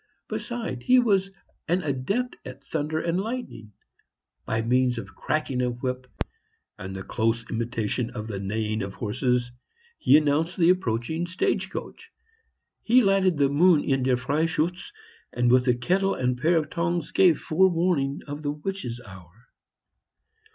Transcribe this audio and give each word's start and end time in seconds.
Besides, 0.27 0.85
he 0.85 0.97
was 0.97 1.29
an 1.67 1.83
adept 1.83 2.35
at 2.43 2.63
thunder 2.63 2.99
and 2.99 3.19
lightning; 3.21 3.73
by 4.47 4.63
means 4.63 4.97
of 4.97 5.13
cracking 5.15 5.61
a 5.61 5.69
whip 5.69 6.07
and 6.79 6.95
the 6.95 7.03
close 7.03 7.47
imitation 7.51 8.09
of 8.09 8.25
the 8.25 8.39
neighing 8.39 8.81
of 8.81 8.95
horses, 8.95 9.51
he 9.99 10.17
announced 10.17 10.57
the 10.57 10.71
approaching 10.71 11.27
stage 11.27 11.69
coach; 11.69 12.09
he 12.81 13.03
lighted 13.03 13.37
the 13.37 13.47
moon 13.49 13.83
in 13.83 14.01
"Der 14.01 14.15
Freischutz;" 14.17 14.91
and 15.31 15.51
with 15.51 15.67
a 15.67 15.75
kettle 15.75 16.15
and 16.15 16.35
pair 16.41 16.57
of 16.57 16.71
tongs 16.71 17.11
gave 17.11 17.39
forewarning 17.39 18.21
of 18.25 18.41
the 18.41 18.49
witches' 18.51 18.99
hour. 19.05 19.49